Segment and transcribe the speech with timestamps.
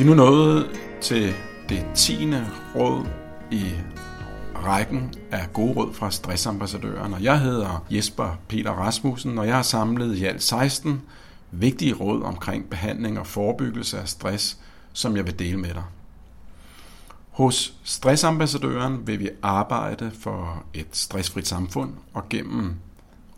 [0.00, 1.34] Vi er nu nået til
[1.68, 3.06] det tiende råd
[3.50, 3.64] i
[4.54, 9.62] rækken af gode råd fra stressambassadøren, og jeg hedder Jesper Peter Rasmussen, og jeg har
[9.62, 11.02] samlet i alt 16
[11.50, 14.58] vigtige råd omkring behandling og forebyggelse af stress,
[14.92, 15.84] som jeg vil dele med dig.
[17.30, 22.74] Hos Stressambassadøren vil vi arbejde for et stressfrit samfund og gennem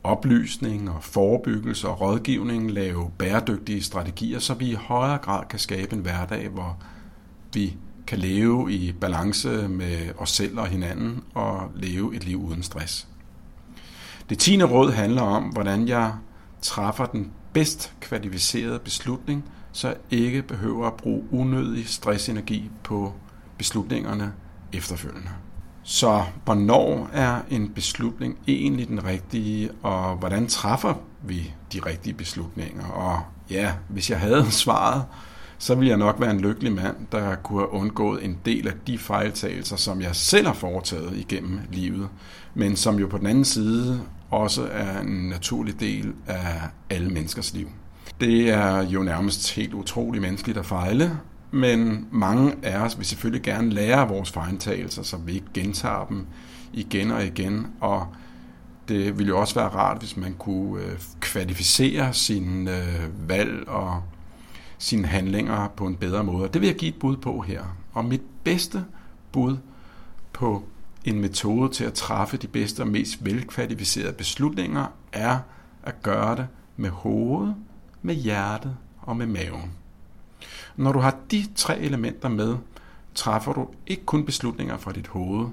[0.04, 5.96] oplysning og forebyggelse og rådgivning lave bæredygtige strategier, så vi i højere grad kan skabe
[5.96, 6.78] en hverdag, hvor
[7.54, 7.76] vi
[8.06, 13.08] kan leve i balance med os selv og hinanden og leve et liv uden stress.
[14.28, 16.12] Det tiende råd handler om, hvordan jeg
[16.62, 23.12] træffer den bedst kvalificerede beslutning, så jeg ikke behøver at bruge unødig stressenergi på
[23.58, 24.32] beslutningerne
[24.72, 25.30] efterfølgende.
[25.82, 32.86] Så hvornår er en beslutning egentlig den rigtige, og hvordan træffer vi de rigtige beslutninger?
[32.86, 33.20] Og
[33.50, 35.04] ja, hvis jeg havde svaret,
[35.58, 38.72] så ville jeg nok være en lykkelig mand, der kunne have undgået en del af
[38.86, 42.08] de fejltagelser, som jeg selv har foretaget igennem livet,
[42.54, 47.54] men som jo på den anden side også er en naturlig del af alle menneskers
[47.54, 47.68] liv.
[48.20, 51.18] Det er jo nærmest helt utroligt menneskeligt at fejle,
[51.52, 56.26] men mange af os vil selvfølgelig gerne lære vores fejltagelser, så vi ikke gentager dem
[56.72, 58.06] igen og igen, og
[58.88, 64.02] det ville jo også være rart, hvis man kunne øh, kvalificere sine øh, valg og
[64.78, 66.48] sine handlinger på en bedre måde.
[66.48, 67.62] Det vil jeg give et bud på her.
[67.92, 68.84] Og mit bedste
[69.32, 69.56] bud
[70.32, 70.64] på
[71.04, 75.38] en metode til at træffe de bedste og mest velkvalificerede beslutninger er
[75.82, 76.46] at gøre det
[76.76, 77.54] med hovedet,
[78.02, 79.70] med hjertet og med maven.
[80.76, 82.56] Når du har de tre elementer med,
[83.14, 85.48] træffer du ikke kun beslutninger fra dit hoved,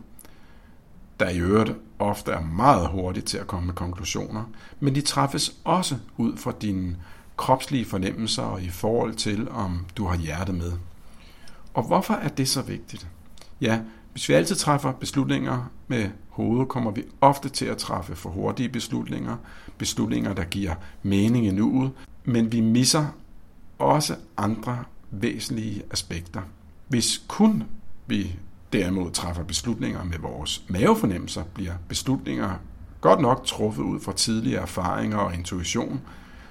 [1.19, 4.43] der i øvrigt ofte er meget hurtigt til at komme med konklusioner,
[4.79, 6.95] men de træffes også ud fra dine
[7.37, 10.71] kropslige fornemmelser og i forhold til, om du har hjertet med.
[11.73, 13.07] Og hvorfor er det så vigtigt?
[13.61, 13.79] Ja,
[14.11, 18.69] hvis vi altid træffer beslutninger med hovedet, kommer vi ofte til at træffe for hurtige
[18.69, 19.37] beslutninger,
[19.77, 21.91] beslutninger, der giver mening i nuet,
[22.23, 23.05] men vi misser
[23.79, 26.41] også andre væsentlige aspekter.
[26.87, 27.63] Hvis kun
[28.07, 28.35] vi
[28.73, 32.53] derimod træffer beslutninger med vores mavefornemmelser, bliver beslutninger
[33.01, 36.01] godt nok truffet ud fra tidligere erfaringer og intuition,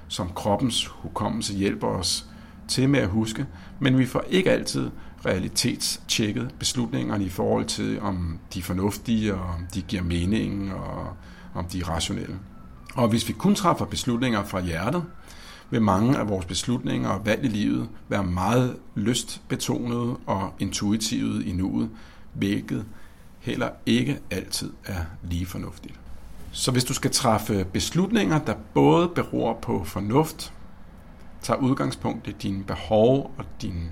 [0.09, 2.27] som kroppens hukommelse hjælper os
[2.69, 3.47] til med at huske,
[3.79, 4.91] men vi får ikke altid
[5.27, 11.17] realitetstjekket beslutningerne i forhold til, om de er fornuftige, og om de giver mening, og
[11.55, 12.39] om de er rationelle.
[12.95, 15.05] Og hvis vi kun træffer beslutninger fra hjertet,
[15.71, 21.53] vil mange af vores beslutninger og valg i livet være meget lystbetonede og intuitive i
[21.53, 21.91] nuet,
[22.33, 22.85] hvilket
[23.39, 25.95] heller ikke altid er lige fornuftigt.
[26.53, 30.53] Så hvis du skal træffe beslutninger, der både beror på fornuft,
[31.43, 33.91] tager udgangspunkt i dine behov og din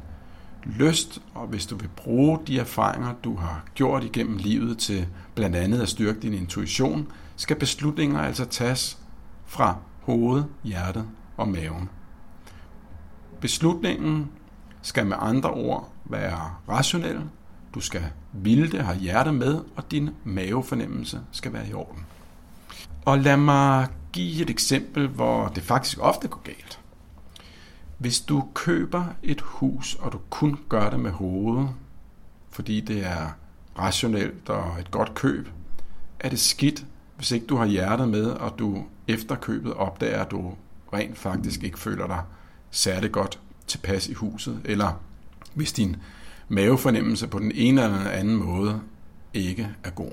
[0.65, 5.57] lyst, og hvis du vil bruge de erfaringer, du har gjort igennem livet til blandt
[5.57, 7.07] andet at styrke din intuition,
[7.37, 8.99] skal beslutninger altså tages
[9.47, 11.05] fra hovedet, hjertet
[11.37, 11.91] og maven.
[13.41, 14.31] Beslutningen
[14.83, 17.21] skal med andre ord være rationel,
[17.75, 18.03] du skal
[18.33, 22.07] ville det, have hjertet med, og din mavefornemmelse skal være i orden.
[23.05, 26.81] Og lad mig give et eksempel, hvor det faktisk ofte går galt.
[27.99, 31.69] Hvis du køber et hus, og du kun gør det med hovedet,
[32.51, 33.29] fordi det er
[33.79, 35.49] rationelt og et godt køb,
[36.21, 36.87] er det skidt,
[37.17, 40.55] hvis ikke du har hjertet med, og du efter købet opdager, at du
[40.93, 42.23] rent faktisk ikke føler dig
[42.71, 45.01] særlig godt tilpas i huset, eller
[45.55, 45.97] hvis din
[46.49, 48.81] mavefornemmelse på den ene eller anden måde
[49.35, 50.13] ikke er god.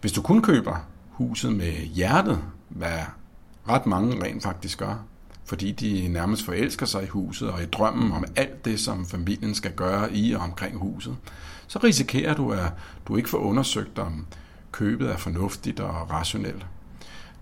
[0.00, 0.76] Hvis du kun køber
[1.10, 2.98] huset med hjertet, hvad
[3.68, 5.04] ret mange rent faktisk gør,
[5.44, 9.54] fordi de nærmest forelsker sig i huset og i drømmen om alt det, som familien
[9.54, 11.16] skal gøre i og omkring huset,
[11.66, 12.72] så risikerer du, at
[13.08, 14.26] du ikke får undersøgt, om
[14.72, 16.66] købet er fornuftigt og rationelt.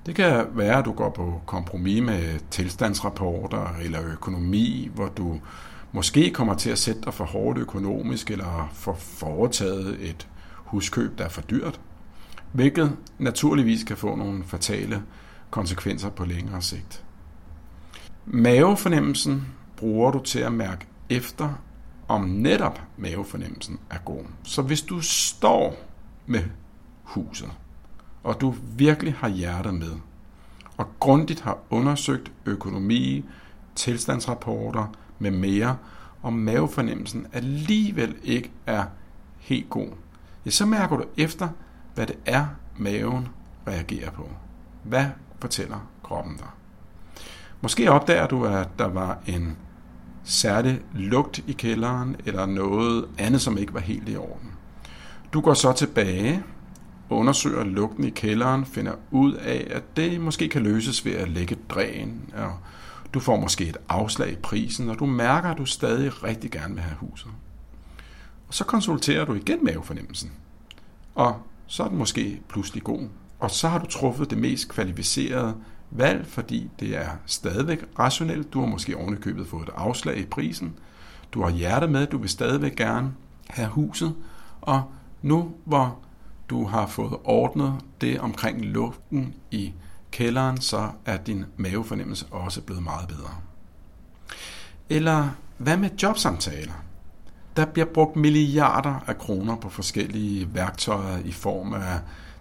[0.07, 5.41] Det kan være, at du går på kompromis med tilstandsrapporter eller økonomi, hvor du
[5.93, 11.25] måske kommer til at sætte dig for hårdt økonomisk eller få foretaget et huskøb, der
[11.25, 11.81] er for dyrt,
[12.53, 15.03] hvilket naturligvis kan få nogle fatale
[15.51, 17.05] konsekvenser på længere sigt.
[18.27, 21.63] Mavefornemmelsen bruger du til at mærke efter,
[22.09, 24.25] om netop mavefornemmelsen er god.
[24.43, 25.77] Så hvis du står
[26.27, 26.43] med
[27.03, 27.51] huset,
[28.27, 29.93] og du virkelig har hjertet med,
[30.77, 33.25] og grundigt har undersøgt økonomi,
[33.75, 35.77] tilstandsrapporter med mere,
[36.23, 38.85] og mavefornemmelsen alligevel ikke er
[39.39, 39.89] helt god,
[40.47, 41.49] ja, så mærker du efter,
[41.95, 42.47] hvad det er,
[42.77, 43.29] maven
[43.67, 44.29] reagerer på.
[44.83, 45.07] Hvad
[45.41, 46.49] fortæller kroppen dig?
[47.61, 49.57] Måske opdager du, at der var en
[50.25, 54.53] særlig lugt i kælderen, eller noget andet, som ikke var helt i orden.
[55.33, 56.43] Du går så tilbage,
[57.11, 61.57] undersøger lugten i kælderen, finder ud af, at det måske kan løses ved at lægge
[61.69, 62.53] dræn, og
[63.15, 66.75] du får måske et afslag i prisen, og du mærker, at du stadig rigtig gerne
[66.75, 67.31] vil have huset.
[68.49, 70.33] Og så konsulterer du igen mavefornemmelsen.
[71.15, 73.09] Og så er den måske pludselig god.
[73.39, 75.55] Og så har du truffet det mest kvalificerede
[75.91, 78.53] valg, fordi det er stadigvæk rationelt.
[78.53, 80.75] Du har måske ovenikøbet fået et afslag i prisen.
[81.33, 83.15] Du har hjerte med, du vil stadigvæk gerne
[83.49, 84.15] have huset.
[84.61, 84.83] Og
[85.23, 85.99] nu hvor
[86.51, 89.73] du har fået ordnet det omkring luften i
[90.11, 93.35] kælderen, så er din mavefornemmelse også blevet meget bedre.
[94.91, 95.29] Eller
[95.59, 96.73] hvad med jobsamtaler?
[97.57, 101.99] Der bliver brugt milliarder af kroner på forskellige værktøjer i form af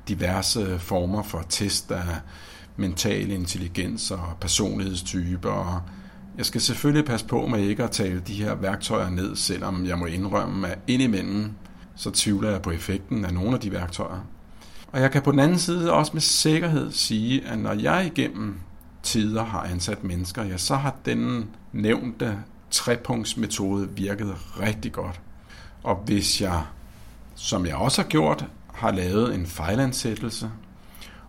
[0.08, 2.20] diverse former for test af
[2.78, 5.86] mental intelligens og personlighedstyper.
[6.38, 9.98] Jeg skal selvfølgelig passe på med ikke at tale de her værktøjer ned, selvom jeg
[9.98, 11.52] må indrømme, at indimellem
[11.96, 14.20] så tvivler jeg på effekten af nogle af de værktøjer.
[14.92, 18.60] Og jeg kan på den anden side også med sikkerhed sige, at når jeg igennem
[19.04, 22.38] tider har ansat mennesker, ja, så har den nævnte
[22.72, 25.22] trepunktsmetode virket rigtig godt.
[25.84, 26.64] Og hvis jeg,
[27.36, 30.50] som jeg også har gjort, har lavet en fejlansættelse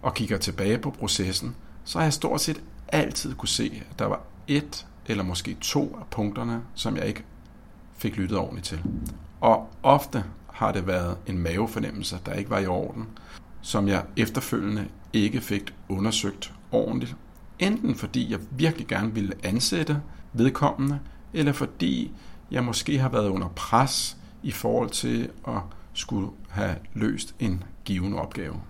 [0.03, 1.55] og kigger tilbage på processen,
[1.85, 5.97] så har jeg stort set altid kunne se, at der var et eller måske to
[6.01, 7.25] af punkterne, som jeg ikke
[7.97, 8.83] fik lyttet ordentligt til.
[9.41, 10.25] Og ofte
[10.56, 13.06] har det været en mavefornemmelse, der ikke var i orden,
[13.61, 17.17] som jeg efterfølgende ikke fik undersøgt ordentligt.
[17.58, 20.99] Enten fordi jeg virkelig gerne ville ansætte vedkommende,
[21.32, 22.12] eller fordi
[22.50, 25.61] jeg måske har været under pres i forhold til at
[25.93, 28.61] skulle have løst en given opgave.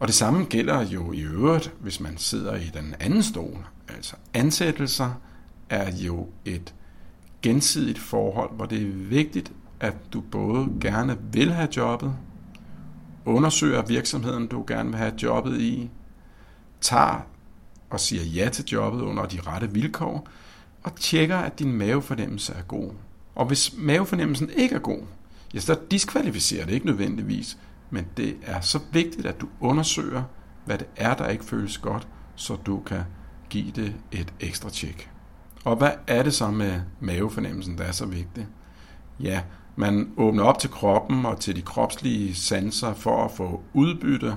[0.00, 3.66] Og det samme gælder jo i øvrigt, hvis man sidder i den anden stol.
[3.88, 5.10] Altså ansættelser
[5.70, 6.74] er jo et
[7.42, 12.14] gensidigt forhold, hvor det er vigtigt, at du både gerne vil have jobbet,
[13.24, 15.90] undersøger virksomheden, du gerne vil have jobbet i,
[16.80, 17.26] tager
[17.90, 20.28] og siger ja til jobbet under de rette vilkår,
[20.82, 22.92] og tjekker, at din mavefornemmelse er god.
[23.34, 25.00] Og hvis mavefornemmelsen ikke er god,
[25.54, 27.58] ja, så diskvalificerer det ikke nødvendigvis,
[27.90, 30.22] men det er så vigtigt, at du undersøger,
[30.64, 33.02] hvad det er, der ikke føles godt, så du kan
[33.50, 35.10] give det et ekstra tjek.
[35.64, 38.46] Og hvad er det så med mavefornemmelsen, der er så vigtigt?
[39.20, 39.42] Ja,
[39.78, 44.34] man åbner op til kroppen og til de kropslige sanser for at få udbytte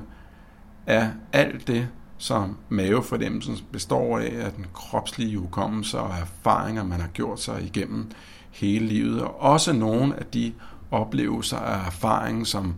[0.87, 7.07] af alt det, som mavefornemmelsen består af, af den kropslige hukommelse og erfaringer, man har
[7.07, 8.11] gjort sig igennem
[8.51, 10.53] hele livet, og også nogle af de
[10.91, 12.75] oplevelser af erfaring, som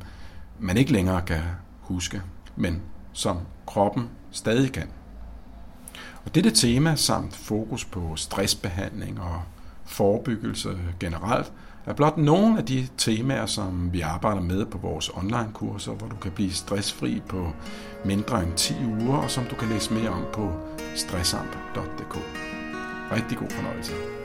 [0.60, 1.42] man ikke længere kan
[1.80, 2.21] huske,
[2.56, 2.81] men
[3.13, 3.38] som
[3.68, 4.88] kroppen stadig kan.
[6.25, 9.42] Og dette tema samt fokus på stressbehandling og
[9.86, 11.54] forebyggelse generelt,
[11.86, 16.16] er blot nogle af de temaer, som vi arbejder med på vores online-kurser, hvor du
[16.16, 17.48] kan blive stressfri på
[18.06, 20.52] mindre end 10 uger, og som du kan læse mere om på
[20.96, 22.18] stressamp.dk.
[23.12, 24.23] Rigtig god fornøjelse.